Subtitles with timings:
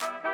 [0.00, 0.29] Bye.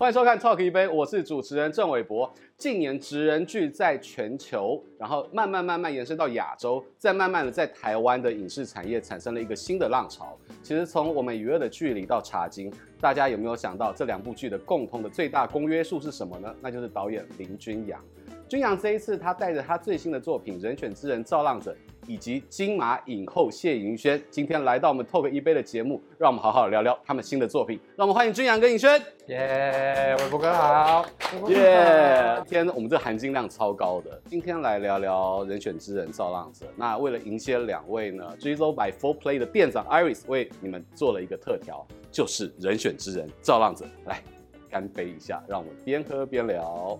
[0.00, 2.32] 欢迎收看《Talk 一杯》，我是主持人郑伟博。
[2.56, 10.38] 近年职人剧在全球，然后慢慢慢慢延伸到亚洲，再慢慢的在台湾的影视产业产生了一个新的浪潮。
[10.62, 16.56] 其实从我们与恶的距离到茶金，大家有没有想到这两部剧的共同的最大公约数是什么呢？
[16.62, 18.02] 那就是导演林君阳。
[18.48, 21.72] 君阳这一次他带着他最新的作品《人犬之人造浪者》。
[22.10, 27.78] 以及金马影后谢盈萱今天来到我们 Talk 一杯的节目，让我们好好聊聊他们新的作品。
[27.96, 29.00] 让我们欢迎君阳跟盈萱。
[29.28, 31.06] 耶，伟博哥好。
[31.46, 34.20] 耶，今天我们这含金量超高的。
[34.26, 36.66] 今天来聊聊人选之人造浪者。
[36.74, 43.86] 那为了迎接两位呢，Drizzle by 4Play 的店长 Iris 为你们做了一个特调，就是人选之人造浪者。
[44.06, 44.20] 来，
[44.68, 46.98] 干杯一下，让我们边喝边聊。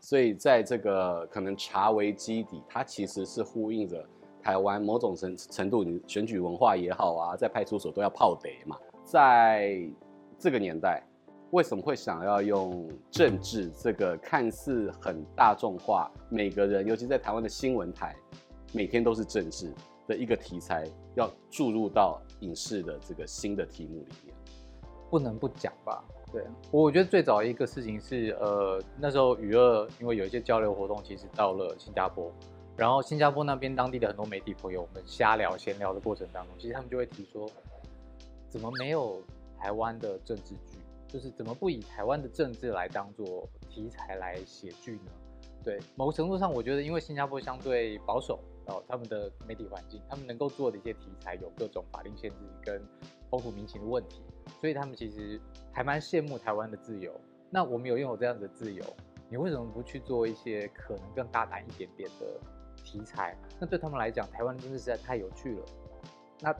[0.00, 4.04] 所以，在这个可能茶为基底，它其实是呼应着
[4.42, 8.76] 台湾某种程程度，你选举文化也好啊，在派出所都要泡茶嘛。
[9.04, 9.80] 在
[10.38, 11.02] 这个年代，
[11.50, 18.16] 为什么会想要用政治这个看似很大众化，每个人，尤其在台湾的新闻台，
[18.72, 19.72] 每天都是政治
[20.06, 24.29] 的一个题材，要注入到影视的这个新的题目里面？
[25.10, 26.02] 不能不讲吧。
[26.32, 32.30] 对，我觉得最早一个事情是，呃，那时候娱乐因为有一些交流活动，其实到了新加坡，
[32.76, 37.50] 然后新加坡那边当地的很多媒体朋友，我们瞎聊闲聊的过程当中，其实他们就会提说，
[38.48, 39.20] 怎么没有
[39.58, 40.78] 台湾的政治剧？
[41.08, 45.10] 就是怎么不以台湾的政治来当做题材来写剧呢？
[45.64, 52.80] 对，某个程度上，我觉得因为新加坡相对保守，然后他们的媒体环境，他们能够做的一些题材有各种法令限制跟
[53.28, 54.22] 风土民情的问题。
[54.60, 55.40] 所以他们其实
[55.72, 57.12] 还蛮羡慕台湾的自由。
[57.50, 58.84] 那我们有拥有这样的自由，
[59.28, 62.26] 你为什么不去做一些可能更大胆一点点的
[62.84, 63.36] 题材？
[63.58, 65.64] 那对他们来讲，台湾真的实在太有趣了。
[66.40, 66.54] 那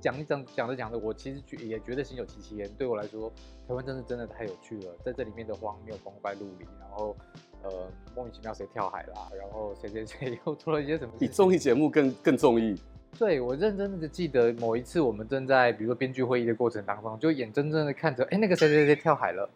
[0.00, 2.70] 讲一讲讲着讲着，我其实也觉得心有戚戚焉。
[2.74, 3.32] 对我来说，
[3.66, 7.16] 台湾真的真的太有趣了，在这里面的荒谬、光怪陆离，然后
[7.62, 11.12] 呃莫名其妙谁跳海啦，然后谁谁谁 又做了一些什么？
[11.18, 12.80] 比综艺节目更更综艺。
[13.16, 19.48] 对，我认真的记得某一次，我们正在比如说编剧会议的过程当中，就眼睁睁的看着，哎，那个谁谁谁跳海了，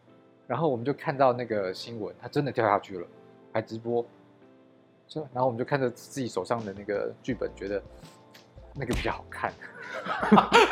[0.47, 3.07] 然后我们就看到那个新闻，他真的跳下去了，
[3.53, 4.05] 还直播，
[5.09, 7.83] 就然后我们就看着自己手上的那个剧本，觉得
[8.75, 9.53] 那个比较好看。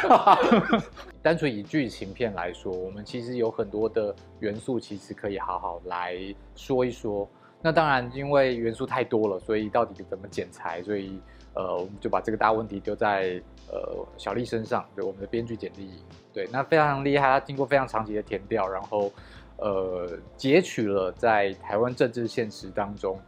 [1.23, 6.17] 单纯以剧情片来说，我们其实有很多的元素，其实可以好好来
[6.55, 7.29] 说一说。
[7.61, 11.21] 那当然，因为元素太多了，所以到底怎么剪裁，所以。
[11.57, 15.91] 呃，我们就把这个大问题丢在呃小丽身上，对我们的编剧简历，
[16.33, 19.11] 对，那非常厉害，他经过非常长期的填调，然后
[19.57, 23.19] 呃截取了在台湾政治现实当中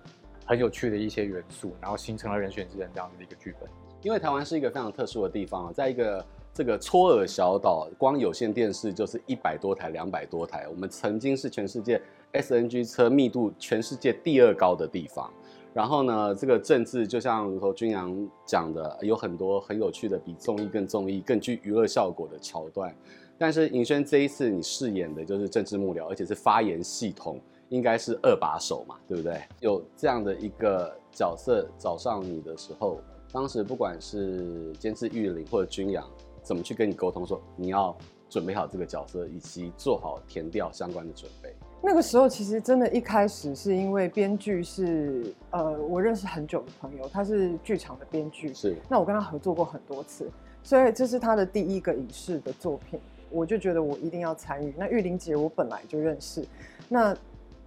[0.44, 3.68] 很有趣的一些元素，然后形成了人选之人这样子的一个剧本。
[4.02, 12.00] 因为台湾是一个非常特殊的地方，在一个这个搓耳小岛，光有线电视就是一百多台、两百多台，我们曾经是全世界
[12.34, 15.32] SNG 车密度全世界第二高的地方。
[15.78, 18.12] 然后呢，这个政治就像如同君阳
[18.44, 22.92] 讲的，有很多很有趣的，比综艺更综艺、更具娱乐效果的桥段。
[23.38, 29.40] 但是尹萱这一次你饰演的就是政治幕僚，而且是发言系统，应该是二把手嘛，对不对？
[29.60, 32.98] 有这样的一个角色找上你的时候，
[33.30, 36.04] 当时不管是监制玉玲或者君阳，
[36.42, 37.96] 怎么去跟你沟通，说你要
[38.28, 41.54] 准备好这个角色，以及做好填调相关的准备？
[41.80, 48.76] 那个时候其实真的，一开始是因为编剧是呃，我认识很久的朋友，他是剧场的编剧，是。
[48.88, 50.30] 那我跟他合作过很多次，
[50.62, 53.00] 所以这是他的第一个影视的作品，
[53.30, 54.74] 我就觉得我一定要参与。
[54.76, 56.44] 那玉玲姐我本来就认识，
[56.88, 57.16] 那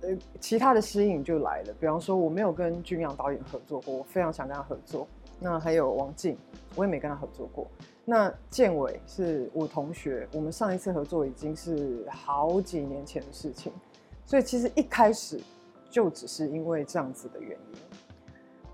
[0.01, 5.07] 呃其他的吸引就来了，比方说我没有跟君阳导演合作过，我非常想跟他合作。
[5.39, 6.37] 那还有王静，
[6.75, 7.65] 我也没跟他合作过。
[8.05, 13.71] 那建伟是我同学，我们上一次合作已经是好几年前的事情。
[14.31, 15.37] 所以其实一开始
[15.89, 17.79] 就只是因为这样子的原因，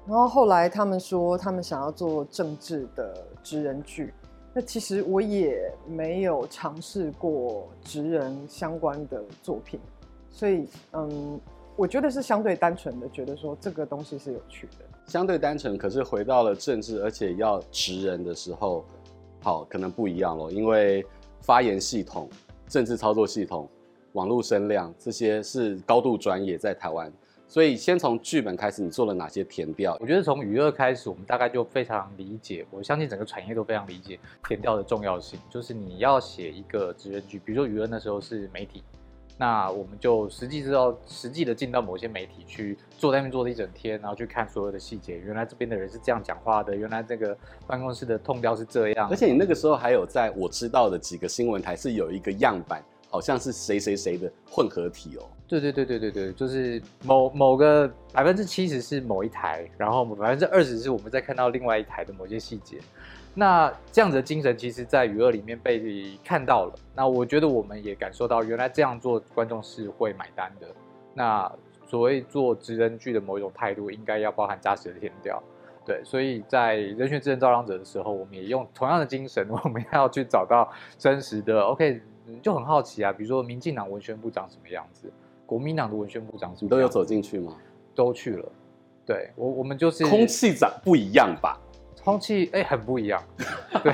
[0.05, 4.13] 然后后来他们说他们想要做政治的职人剧，
[4.53, 9.79] 那其实我也没有尝试过职人相关的作品，
[10.29, 11.41] 所以嗯，
[11.75, 15.75] 我觉得是相对单纯的，觉得说这个东西是有趣的，相对单纯。
[15.75, 18.85] 可是回到了政治，而且要职人的时候，
[19.41, 21.03] 好，可能不一样了，因为
[21.41, 22.29] 发言系统、
[22.67, 23.67] 政治操作系统。
[24.17, 27.13] 网络声量这些是高度专业，在台湾，
[27.47, 29.95] 所以先从剧本开始，你做了哪些填调？
[30.01, 35.39] 我觉得从娱乐开始，我们大概就非常理解，我相信整个产业都非常理解填调的重要性。
[35.51, 38.83] 就是你要写一个职人剧，比如说娱乐那时候是媒体，
[39.37, 45.19] 那我们就实际知道，实际的进到某些媒体去坐在那边坐了一整天，然后去看所有的细节。
[45.19, 47.37] 原来这边的人是这样讲话的，原来这个
[47.67, 49.07] 办公室的痛调是这样。
[49.11, 52.83] 而且你那个时候还有在我知道的几个新闻台是有一个样板，
[53.17, 55.25] 好像是谁谁谁的混合体哦。
[55.47, 62.77] 对对对对对对，就是某某个百分之七十是某一台，然后百分之二十是我们在看到另外一台的某些细节。
[63.33, 66.75] 那这样子的精神，其实，在娱乐里面被看到了。
[66.95, 70.67] 那我觉得我们也感受到，原来这样做观众是会买单的。
[71.15, 71.51] 那
[71.87, 75.41] 所谓做职人剧的某一种态度，应该要包含扎实的田调。
[75.85, 81.61] 对，所以在《人选之人造浪者》的时候，我们也用同样的精神，我们要去找到真实的。
[81.61, 82.01] OK，
[82.41, 85.11] 就很好奇啊，比如说民进党文宣部长什么样子，
[85.45, 87.55] 国民党的文宣部长什么都有走进去吗？
[87.95, 88.45] 都去了。
[89.05, 91.57] 对我，我们就是空气长不一样吧。
[92.03, 93.21] 空气哎，很不一样，
[93.83, 93.93] 对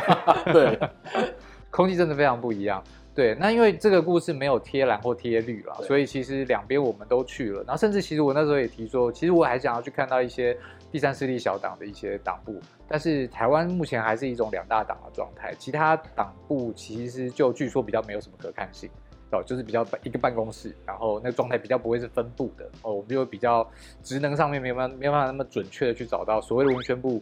[0.54, 0.90] 对，
[1.72, 2.84] 空气真的非常不一样。
[3.16, 7.64] 对，那因为这个故事没有贴蓝或贴绿了，所以其实两边我们都去了。
[7.64, 10.58] 然后甚至其实我那时候也提说，其实我还想要去看到一些
[10.94, 18.90] 第三势力小党的一些党部，但是台湾目前还是一种两大党的状态，其他党部其实就据说比较没有什么可看性
[19.32, 23.68] 哦，就是比较一个办公室，然后那个状态比较不会是分布的哦，我们就比较
[24.04, 27.22] 职能上面没有办没有办法那么准确的去找到所谓的文宣部。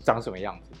[0.00, 0.72] 长什么样子？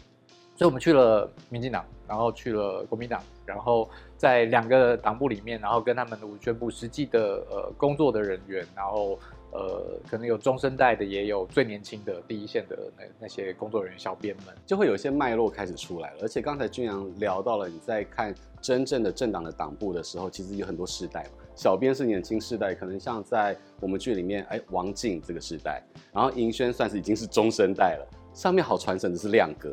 [0.54, 3.88] 所以我们去了民进党，然后去了国民党，然后
[4.18, 9.18] 在两个党部里面，然后跟他们的文宣部实际的呃工作的人员，然后
[9.54, 16.18] 呃可能有中生代的，也有最年轻的第一线的那那些工作人员小编们，就会有一些脉络开始出来了。
[16.22, 21.44] 而且刚才君阳聊到了，你在看真正的政党的党部的时候，其实有很多世代嘛。
[21.54, 25.80] 小编是年轻世代，可能像在我们剧里面，哎，王静这个世代，
[26.12, 28.06] 然后银轩算是已经是中生代了。
[28.32, 29.72] 上面好传神的是亮哥，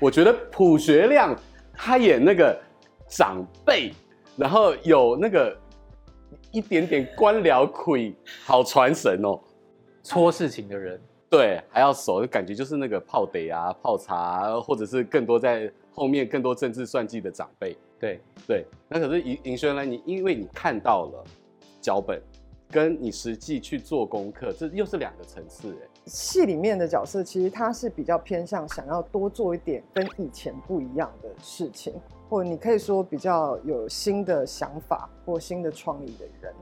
[0.00, 1.32] 我觉得朴学亮
[1.72, 2.60] 他演那个
[3.06, 3.92] 长辈，
[4.36, 5.56] 然后有那个
[6.52, 8.14] 一点点官僚魁，
[8.44, 9.40] 好传神哦。
[10.02, 17.76] 搓事情的人，对，还要熟，就感觉就是那个泡得啊、泡茶，或者是更多在后面更多政治算计的长辈。
[17.98, 19.84] 对对，那可是银银轩呢？
[19.84, 21.24] 你因为你看到了
[21.80, 22.22] 脚本。
[22.72, 25.91] 跟你实际去做功课，这又是两个层次哎。
[26.06, 31.94] 戏里面的角色其实他是比较偏向想要多做一点跟以前不一样的事情，
[32.28, 36.52] 或者你可以说比较有新的想法或新的创意的人，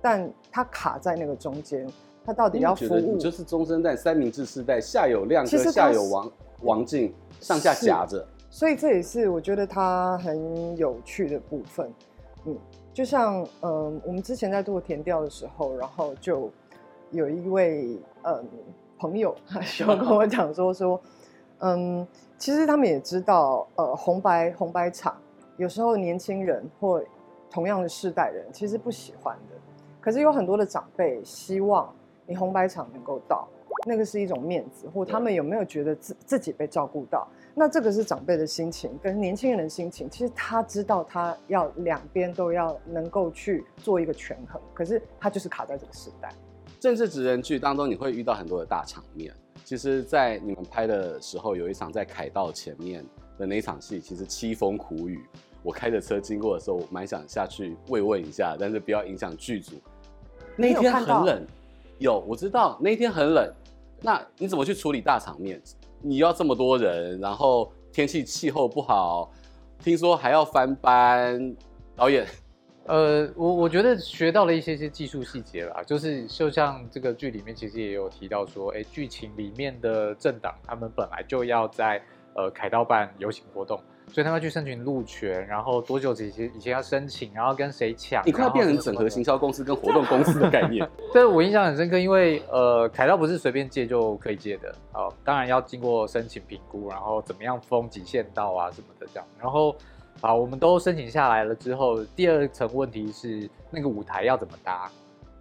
[0.00, 1.86] 但他卡在那个中间，
[2.24, 3.14] 他到底要服务？
[3.14, 6.32] 你就是中生代三明治世代，下有亮哥，下有王
[6.62, 11.92] 王静，上下夹着，所以这也是我觉得他很有趣的部分，
[12.46, 12.56] 嗯。
[12.92, 16.48] 就像嗯、呃，我们之前在做填调的时候，然后就
[17.10, 18.48] 有一位嗯
[18.98, 21.00] 朋友，他喜欢跟我讲说说，
[21.60, 22.06] 嗯，
[22.38, 25.16] 其实他们也知道，呃，红白红白场
[25.56, 27.02] 有时候年轻人或
[27.50, 29.56] 同样的世代人其实不喜欢的，
[30.00, 31.94] 可是有很多的长辈希望
[32.26, 33.48] 你红白场能够到，
[33.86, 37.26] 那个是一种面子，或他们有没有觉得自自己被照顾到？
[37.56, 40.10] 那这个是长辈的心情，跟年轻人的心情。
[40.10, 46.30] 其实他知道，他要两边都要能够去做一个权衡，可是他就是卡在这个时代。
[46.84, 49.34] 政治职人剧当中，你会遇到很多的大场面。
[49.64, 53.02] 其实，在你们拍的时候，有一场在凯道前面
[53.38, 55.18] 的那一场戏，其实凄风苦雨。
[55.62, 59.76] 我开着车经过的时候，我蛮想下去慰问一下，但是不要影响剧组。
[60.58, 61.46] 那一天很冷，
[61.98, 63.50] 有我知道那一天很冷。
[64.02, 65.58] 那你怎么去处理大场面？
[66.02, 69.32] 你要这么多人，然后天气气候不好，
[69.82, 71.56] 听说还要翻班。
[71.96, 72.26] 导演，
[72.86, 82.00] 呃，我我觉得学到了一些些技术细节啦，就是就像这个剧里面其实也有提到说，哎，剧情里面的政党他们本来就要在
[82.34, 83.80] 呃凯道办游行活动。
[84.12, 88.22] 所以他们要去申请路权，然后多久以前以前要申请，然后跟谁抢？
[88.26, 90.86] 你快要变成整合行销公司跟活动公司的概念。
[91.10, 99.26] 对，我印象很深刻，因为呃，凯道不是随便借就可以借的，好，当然要经过申请评估，然后怎么样封几线道啊什么的这样。
[99.40, 99.74] 然后
[100.24, 104.90] 好，我们都申请下来了之后，第二层问题是那个舞台要怎么搭？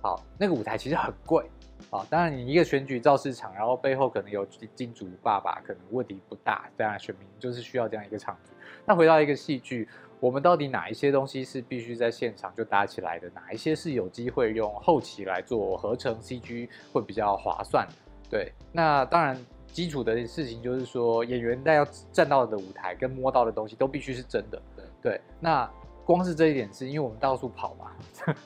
[0.01, 1.45] 好，那个舞台其实很贵。
[1.89, 6.69] 啊，当然，你一个选举造市场，然后背后可能有金主爸爸，可能问题不大。
[6.75, 8.51] 当然，选民就是需要这样一个场子。
[8.85, 9.87] 那回到一个戏剧，
[10.19, 13.29] 我们到底哪一些东西是必须在现场就搭起来的？
[13.29, 17.87] 哪一些是有机会用后期来做合成 CG 会比较划算？
[18.29, 24.61] 对，那当然基础的事情就是说，演员在要站到的舞台跟摸到的东西都必须是真的。
[25.03, 25.69] 对，那
[26.05, 27.91] 光是这一点是因为我们到处跑嘛。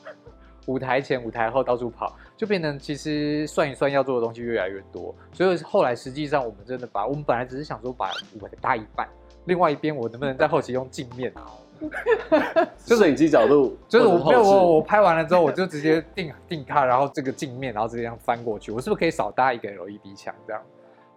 [0.68, 9.08] 舞台前、舞台后到处跑，就变成其实算一算要做的东西越来越多，所以后来实际上我们真的把我们本来只是想说把舞台搭一半，
[9.46, 11.34] 另外一边我能不能在后期用镜面
[12.84, 20.62] 就是摄影机角度，就是我没有我我拍完了之后，我就直接定定卡，然后这个镜面，然后直接这样翻过去，我是不是可以少搭一个 LED 墙这样？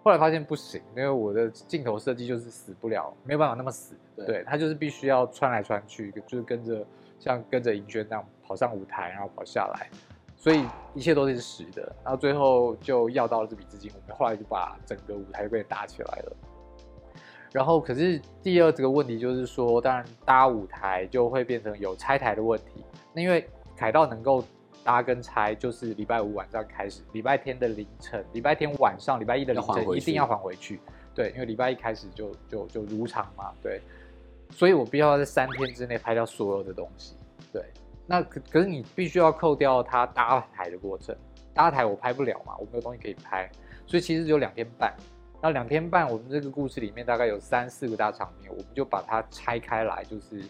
[0.03, 3.95] 后来发现不行，因为我的镜头设计就是死不了，没有办法那么死。
[4.15, 6.83] 对，对，它就是必须要穿来穿去，就是跟着
[7.19, 9.89] 像跟着银轩那样跑上舞台，然后跑下来，
[10.35, 10.65] 所以
[10.95, 11.83] 一切都是实的。
[12.03, 16.35] 然后最后就要到了这笔资金，我们后来就把整个舞台给搭起来了。
[17.51, 22.83] 然后可是第二这个问题就是说，当然搭舞台就会变成有拆台的问题。
[23.13, 24.43] 那因为凯道能够。
[24.83, 30.79] 搭跟拆就是礼拜五晚上开始，礼拜天的凌晨，礼拜天晚上，礼拜一的凌晨一定要还回去。
[31.13, 33.81] 对，因为礼拜一开始就就就如常嘛，对，
[34.49, 37.15] 所以我必须要在三天之内拍掉所有的东西。
[37.51, 37.63] 对，
[38.07, 41.15] 那可可是你必须要扣掉他搭台的过程，
[41.53, 43.49] 搭台我拍不了嘛，我没有东西可以拍，
[43.85, 44.93] 所以其实只有两天半。
[45.41, 50.43] 那两天半，我们这个故事里面大概有三四个大场面，我们就把它拆开来，就是。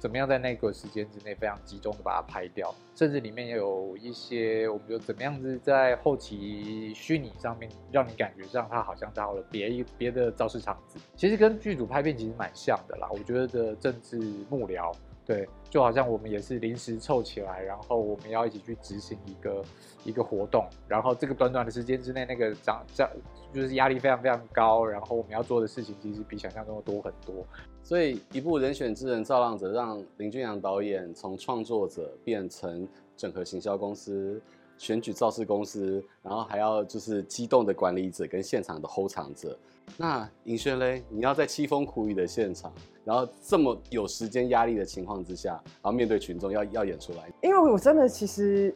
[0.00, 13.08] 怎么样在那个时间之内非常集中的把它拍掉，甚至里面也有一些，我们就怎么样子在后期虚拟上面让你感觉上它好像到了别一别的造势场子，其实跟剧组拍片其实蛮像的啦。
[13.12, 14.90] 我觉得的政治幕僚，
[15.30, 19.64] 对，就好像我们也是临时凑起来，然后我们要一起去执行一个
[20.06, 23.08] 一个活动，然后这个短短的时间之内，那个长长
[23.54, 27.46] 就是压力非常非常高，然后我们要做的事情其实比想象中的多很多。
[27.80, 34.42] 所以，一部人选之人造浪者，让林俊阳导演从创作者变成整合行销公司、
[34.78, 39.56] 选举造势公司，然后还要就是激动的管理者跟现场的吼场者。
[39.96, 42.72] 那尹轩嘞，你要在凄风苦雨的现场，
[43.04, 47.30] 然后这么有时间压力的情况之下，然后面对群众要要演出来。
[47.42, 48.74] 因为我真的其实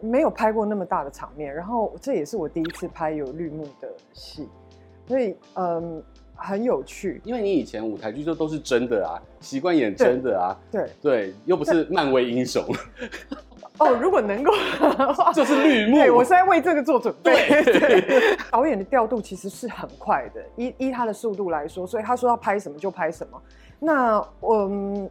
[0.00, 4.48] 没有拍过那么大的场面，然后这也是我第一次拍有绿幕的戏，
[5.06, 6.02] 所以嗯。
[6.36, 12.60] 很有趣，因为你以前舞台剧就都是真的啊，习惯演真的啊，对对，又不是漫威英雄。
[13.78, 15.96] 哦，如果能够的话，就是绿幕。
[15.96, 17.62] 对，我是在为这个做准备。
[17.64, 23.42] 对，对导演的调度其实是很快的，依依他的速度来说，所以他说要拍什么就拍什么。
[23.80, 25.10] 那嗯，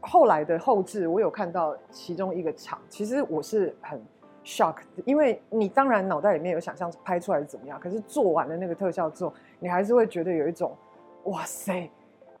[0.00, 4.00] 后来的后置，我有看到其中一个场，其实我是很
[4.44, 9.34] shock，因为你当然脑袋里面有想象拍出来是怎么样，可是做完了那个特效之后。
[9.58, 10.76] 你还是会觉得有一种，
[11.24, 11.90] 哇塞，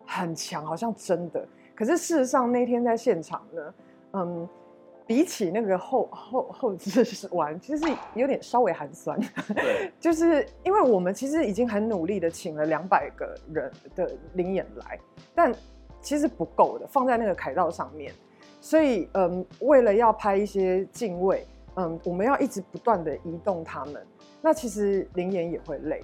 [0.04, 1.42] 很强，好像真的。
[1.74, 3.74] 可是事实上那天在现场呢，
[4.12, 4.48] 嗯，
[5.06, 7.84] 比起那个后后后置玩，其实
[8.14, 9.18] 有点稍微寒酸。
[9.54, 14.98] 对， 就是因为我们其实已经很努力的请了两百个人的灵演来，
[15.34, 15.54] 但
[16.00, 18.12] 其实不够的，放在那个凯道上面。
[18.60, 21.46] 所以嗯，为了要拍一些敬畏，
[21.76, 24.06] 嗯，我们要一直不断的移动他们，
[24.40, 26.02] 那其实灵眼也会累。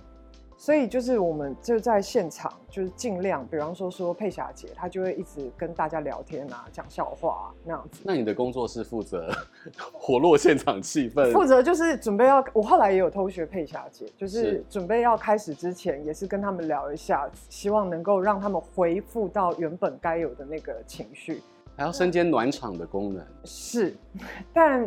[0.60, 8.02] 所以就是我们就在现场，就是尽量，比方说说佩霞姐，她就会一直跟大家聊天啊，讲笑话啊，那样子。
[8.04, 9.32] 那你的工作是负责
[9.90, 21.40] 活络现场气氛，负责就是准备要，我后来也有偷学佩霞姐，就是准备要开始之前，也是跟他们聊一下，希望能够让他们恢复到原本该有的那个情绪，
[21.74, 23.24] 还要身兼暖场的功能。
[23.44, 23.96] 是，
[24.52, 24.86] 但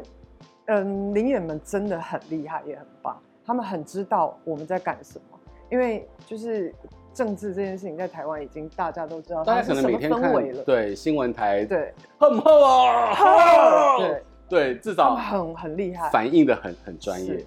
[0.65, 5.33] 嗯，临演们真的很厉害，也很棒，他们很知道我们在干什么。
[5.74, 6.72] 因为就是
[7.15, 10.32] 政治这件事情，在台湾已经大家都知道，大家可能每天看
[10.63, 17.44] 对新闻台，对，很厚啊， 对对，至少很很厉害，反应的很很专业，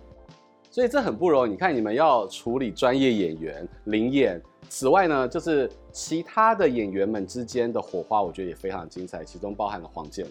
[0.73, 1.51] 所以这很不容易。
[1.53, 10.31] 你看，你们要处理专业演员临演，此外呢，就是其他的演员们之间的火花，我觉得也非常精彩，其中包含了黄建伟。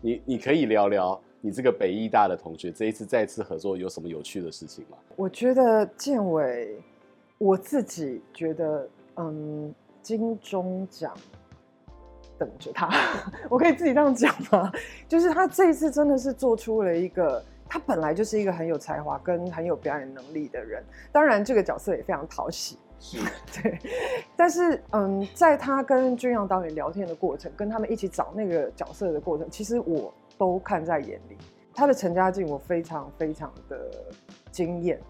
[0.00, 4.96] 你你可以聊聊你这个北艺大的同学这一次再次合作有什么有趣的事情吗？
[5.14, 6.80] 我觉得建伟。
[7.38, 11.12] 我自己觉得，嗯，金钟奖
[12.38, 12.88] 等着他，
[13.50, 14.72] 我可以自己这样讲吗？
[15.08, 23.18] 就是他这一次真的是做出了一个，他本来就是一个很有才华跟很有表演能力的人，当然这个角色也非常讨喜，是，
[23.60, 23.78] 对。
[24.36, 31.36] 但是，嗯，在他跟君阳导演聊天的过程，跟他们一起找那个角色的过程，其实我都看在眼里。
[31.74, 33.90] 他的陈家境，我非常非常的
[34.50, 35.00] 惊艳，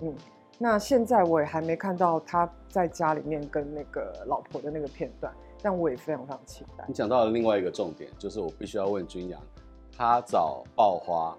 [0.00, 0.14] 嗯。
[0.60, 6.84] 那现在我也还没看到他在家里面跟那个老婆的那个片段，但我也非常非常期待。
[6.88, 9.40] 你讲到了另外一个重点，就是我必须要问君阳，
[9.96, 11.38] 他找爆花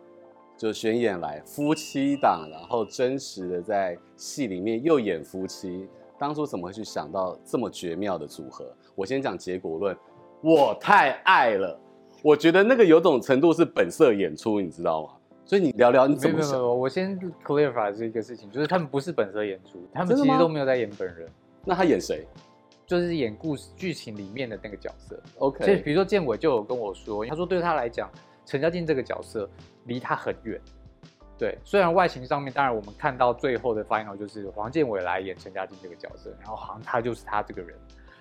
[0.56, 8.66] 就选演来夫妻档，然后真实的在戏里面又演夫妻，当初怎么会去想到这么绝妙的组合？
[8.96, 9.98] 我先讲结果论，
[10.42, 11.78] 我太爱了，
[12.24, 15.14] 我觉得那个有种程度是本色演出，你知道吗？
[15.50, 16.51] 所以你聊聊你怎么想？
[16.51, 21.27] 没有没有，我先 clarify 这个事情，就是他们不是本色演出，他们其实都没有在演本人。
[21.65, 22.24] 那他演谁？
[22.86, 25.20] 就是演故事剧情里面的那个角色。
[25.39, 28.12] OK，所以比如说建伟就有跟我说，他说对他来讲，
[28.46, 29.50] 陈嘉静这个角色
[29.86, 30.62] 离他很远。
[31.36, 37.75] 对，虽然外形上面，当然我们看到最后的 final 就是黄建伟来演陈嘉静这个角色，然后好像他就是他这个人，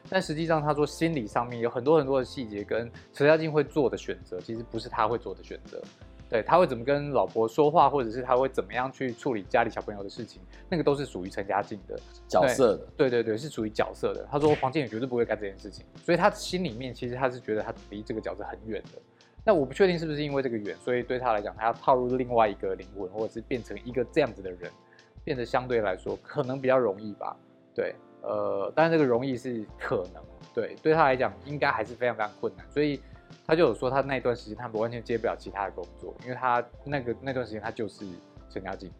[0.08, 5.78] 但实际上他说心理上面有很多很多的细节跟陈嘉静会做的选择，其实不是他会做的选择。
[6.28, 12.86] 对，他会怎么跟老婆说话，或者是他会怎么样去处理家里小朋友的事情，那个都是属于陈家静的角色的。
[12.96, 14.26] 对对对，是属于角色的。
[14.30, 19.00] 他说黄建宇绝对不会干这件事情，所以他心里面其实他是觉得他离这个角色很远的。
[19.44, 24.70] 那我不确定是不是因为这个远，所以对他来讲，他要套入另外一个灵魂，或者是变成一个这样子的人，
[25.24, 27.34] 变得相对来说可能比较容易吧。
[27.74, 32.66] 对，呃，当然这个容易是可能，对，对他来讲应该还是非常非常困难。
[32.70, 33.00] 所以
[33.46, 38.04] 他就有说，他那段时间他完全接不了其他的工作，因为他那个那段时间他就是
[38.50, 38.90] 陈嘉静。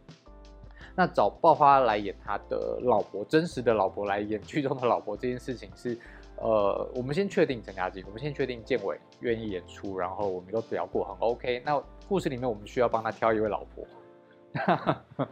[0.95, 5.99] 那找爆花来演他的老婆，真实的老婆来演剧中的老婆这件事情是。
[6.41, 11.61] 呃，我们先确定陈嘉静，我们先确定建伟愿意演出，然后我们都聊过很 OK。
[11.67, 13.85] 那故事里面我们需要帮他挑一位老婆，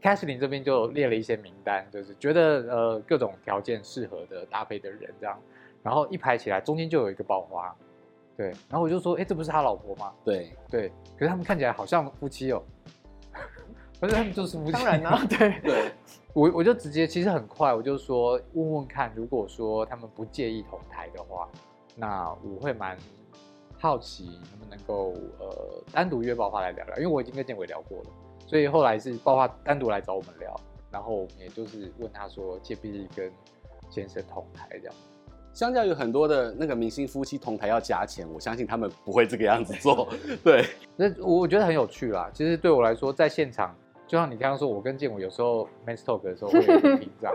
[0.00, 2.40] Casting 这边就列了一些名单，就是觉得
[2.74, 5.38] 呃各种条件适合的搭配的人这样，
[5.82, 7.76] 然后一排起来中间就有一个爆花，
[8.36, 10.12] 对，然后我就说，哎，这不是他老婆吗？
[10.24, 12.62] 对对，可是他们看起来好像夫妻哦，
[14.00, 15.92] 可是他们就是夫妻，当然啦， 对对。
[16.32, 21.48] 我我就直接，其实很快，我就说问问看，如果说他们不介意同台的话，
[21.94, 22.98] 那我会蛮
[23.78, 28.10] 好奇能不能够呃单独约爆发来聊聊，因为我已经跟建伟聊过了，
[28.48, 30.52] 所以后来是爆发单独来找我们聊，
[30.90, 33.30] 然后也就是问他说介不介意跟
[33.88, 34.94] 先生同台这样。
[35.54, 40.08] 相较于很多的那个明星夫妻同台要加钱，我相信他们不会这个样子做。
[40.44, 42.28] 对，那我觉得很有趣啦。
[42.34, 43.74] 其实对我来说，在现场。
[44.06, 47.32] 就像你刚刚说，我跟建伟有时候 men's talk 的时候会有一个屏障，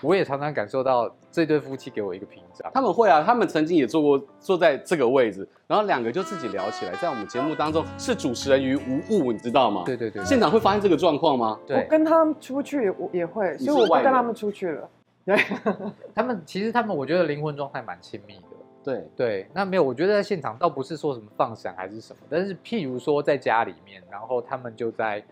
[0.00, 2.70] 我也常常感受到这对夫妻给我一个屏障。
[2.72, 9.82] 他们会啊，他们曾经也坐过坐在这个位置，然后两个就自己聊起来，在我们节目当中是主持人于无物，你知道吗？
[9.84, 11.60] 对对对，现场会发生这个状况吗？
[11.66, 14.88] 对，我跟他们出去我也会，所以我不跟他们出去了。
[15.28, 15.36] 对，
[16.14, 18.56] 他们其实他们我觉得灵魂状态蛮亲密的。
[18.82, 25.22] 对对，那没有，我觉得在现场倒不是说什么放闪还是什么，但是譬如说在家里面，然后他们就在。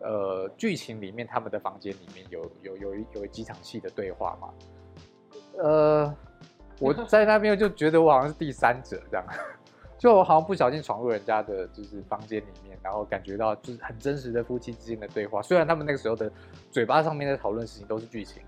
[0.00, 4.48] 呃，剧情里面他们的房间里面有有有一有几场戏的对话嘛？
[5.56, 6.14] 呃，
[6.78, 9.24] 我在那边就觉得我好像是第三者这样，
[9.96, 16.30] 就我好像不小心闯入人家的就是房间里面，然后感觉到就是很真实的夫妻之间的对话，虽然他们那个时候的
[16.70, 18.42] 嘴巴上面在讨论事情都是剧情。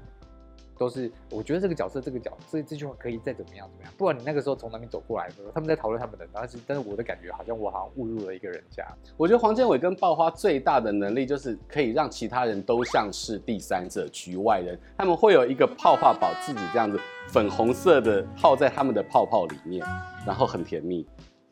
[0.78, 8.86] 都是我觉得这个角色这个角色这句话可以再怎么样怎么样，不管你那个时候从那边走过来的时候，他们在讨论他们的，但是但是我的感觉好像我好像误入了一个人家。
[9.16, 19.84] 我觉得黄建伟跟爆花最大的能力就是可以让其他人都像是第三者、局外人，他们会有一个泡泡宝自己这样子粉红色的泡在他们的泡泡里面，
[20.26, 21.06] 然后很甜蜜，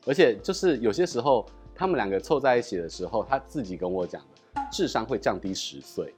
[0.07, 4.21] 而且就是有些时候他们两个凑在一起的时候，他自己跟我讲
[4.55, 6.15] 的智商会降低十岁。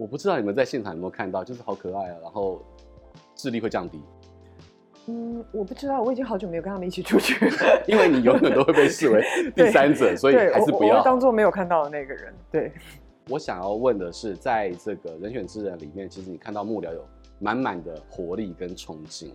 [0.00, 2.64] 我不知道你们在现场有没有看到，就是好可爱啊，然后
[3.34, 4.00] 智力会降低。
[5.08, 7.52] 嗯，我不知道，我已经好久没有跟他们一起出去了，
[7.86, 9.22] 因为你永远都会被视为
[9.54, 12.32] 第三者，所以还是不要当做没有看到的那个人。
[12.50, 12.72] 对，
[13.28, 17.06] 我想要问的是，在这个人选之人里面，其实你看到幕僚有
[17.38, 19.30] 满满的活力跟冲劲，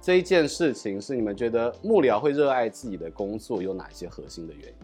[0.00, 4.74] 这一件事情是你们觉得幕僚会热爱自己的工作有哪些核心的原因？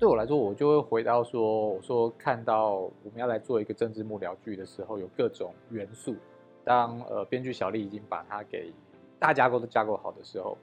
[0.00, 6.16] 对我来说，我就会回到说，我说看到我们要来做一个政治幕僚剧的时候，有各种元素。
[6.64, 8.72] 当呃编剧小丽已经把它给
[9.18, 10.56] 大架构都架构好的时候，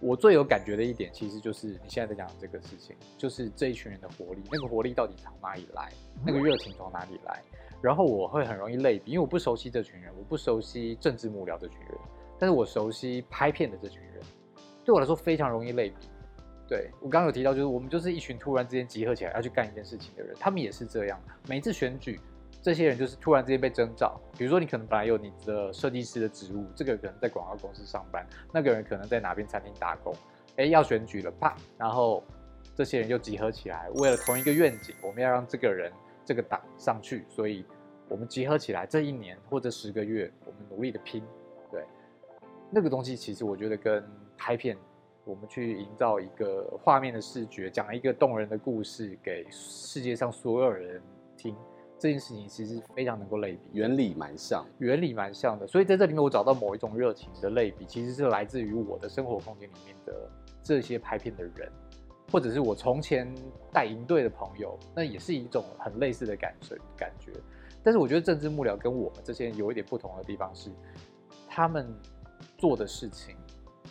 [0.00, 5.92] 我最有感觉的一点，其实就是你现在在讲的这个事情，就是这一群人的活力，那个活力到底从哪里来？
[6.26, 7.40] 那个热情从哪里来？
[7.80, 11.90] 然后我会很容易类比，因为我不熟悉这群人，我不熟悉政治幕僚这群人，
[12.36, 14.20] 但是我熟悉拍片的这群人，
[14.84, 16.08] 对我来说非常容易类比。
[16.68, 21.20] 对，我刚刚有提到，就是我们就是一群突然之间集合起来要去干一件事情的人，他们也是这样。
[21.48, 22.20] 每次选举，
[22.60, 24.20] 这些人就是突然之间被征召。
[24.36, 30.12] 比如说，你可能本来有你的设计师的职务，这个可能在广告公司上班，那个人可能在哪边餐厅打工。
[30.56, 31.56] 哎，要选举了，啪！
[31.78, 32.24] 然后
[32.74, 35.92] 这些人就集合起来，为了同一个愿景，我们要让这个人
[36.24, 37.64] 这个党上去，所以
[38.08, 41.22] 我们集合起来，这一年或者十个月，我们努力的拼。
[41.70, 41.84] 对，
[42.72, 44.04] 那个东西其实我觉得跟
[44.36, 44.76] 拍片。
[45.26, 51.02] 我们去营造一个画面的视觉，讲一个动人的故事给世界上所有人
[51.36, 51.52] 听，
[51.98, 55.66] 这件事情其实非常能够类比，原理蛮像，原理蛮像的。
[55.66, 60.30] 所以在这里面，我找到某一种热情的类比，其实是来自于我的生活空间里面的
[60.62, 61.72] 这些拍片的人，
[62.30, 63.28] 或者是我从前
[63.72, 67.32] 带营队的朋友，那也是一种很类似的感受感觉。
[67.82, 70.70] 但是我觉得政治幕僚跟我们这些人有一点不同的地方是，
[71.48, 71.92] 他们
[72.56, 73.34] 做的事情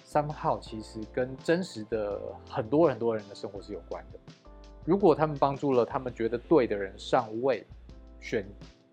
[0.05, 4.19] 三号其实跟真实的很多很多人的生活是有关的。
[4.85, 7.65] 如果他们帮助了他们觉得对的人上位，
[8.21, 8.45] 选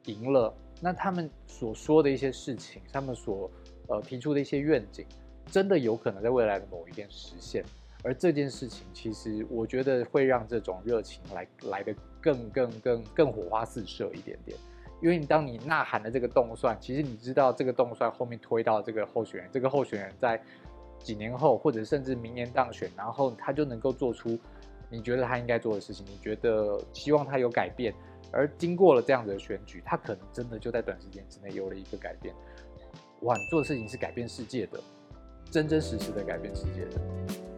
[0.06, 3.50] 赢了，那他们所说的一些事情，他们所
[3.88, 5.04] 呃提出的一些愿景，
[5.46, 7.62] 真的有可能在未来的某一天实现。
[8.02, 14.56] 而这件事情，其实我觉得会让这种热情来来得更更更更火花四射一点点。
[15.02, 20.40] 因为你当你呐喊的这个动算，其实你知道这个动算后面推到这个候选人，这个候选人在
[21.02, 24.38] 几年后或者甚至明年当选，然后他就能够做出
[24.88, 27.94] 你觉得他应该做的事情，你觉得希望他有改变。
[28.30, 32.34] 而经过了这样的选举，他可能真的就在短时间之内有了一个改变。
[33.20, 34.80] 哇，你做的事情是改变世界的，
[35.50, 37.51] 真真实实的改变世界的。